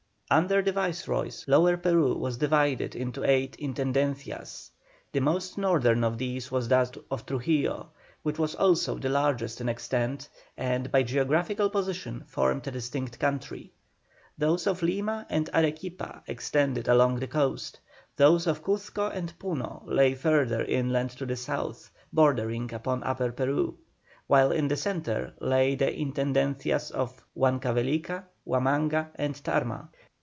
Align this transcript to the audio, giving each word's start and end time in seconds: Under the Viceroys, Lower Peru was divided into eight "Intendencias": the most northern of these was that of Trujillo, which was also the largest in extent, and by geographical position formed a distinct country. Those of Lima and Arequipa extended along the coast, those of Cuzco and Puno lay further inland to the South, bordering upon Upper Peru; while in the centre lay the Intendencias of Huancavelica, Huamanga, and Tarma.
Under 0.33 0.61
the 0.61 0.71
Viceroys, 0.71 1.43
Lower 1.45 1.75
Peru 1.75 2.15
was 2.15 2.37
divided 2.37 2.95
into 2.95 3.21
eight 3.29 3.57
"Intendencias": 3.59 4.69
the 5.11 5.19
most 5.19 5.57
northern 5.57 6.05
of 6.05 6.17
these 6.17 6.49
was 6.49 6.69
that 6.69 6.95
of 7.11 7.25
Trujillo, 7.25 7.89
which 8.23 8.39
was 8.39 8.55
also 8.55 8.95
the 8.97 9.09
largest 9.09 9.59
in 9.59 9.67
extent, 9.67 10.29
and 10.55 10.89
by 10.89 11.03
geographical 11.03 11.69
position 11.69 12.23
formed 12.25 12.65
a 12.65 12.71
distinct 12.71 13.19
country. 13.19 13.73
Those 14.37 14.67
of 14.67 14.81
Lima 14.81 15.25
and 15.29 15.49
Arequipa 15.53 16.23
extended 16.27 16.87
along 16.87 17.19
the 17.19 17.27
coast, 17.27 17.81
those 18.15 18.47
of 18.47 18.63
Cuzco 18.63 19.09
and 19.13 19.37
Puno 19.37 19.83
lay 19.85 20.15
further 20.15 20.63
inland 20.63 21.09
to 21.09 21.25
the 21.25 21.35
South, 21.35 21.91
bordering 22.13 22.73
upon 22.73 23.03
Upper 23.03 23.33
Peru; 23.33 23.77
while 24.27 24.53
in 24.53 24.69
the 24.69 24.77
centre 24.77 25.33
lay 25.41 25.75
the 25.75 25.89
Intendencias 25.91 26.89
of 26.91 27.21
Huancavelica, 27.35 28.23
Huamanga, 28.47 29.09
and 29.15 29.35
Tarma. 29.35 29.89